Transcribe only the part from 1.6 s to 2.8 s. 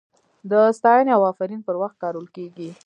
پر وخت کارول کیږي.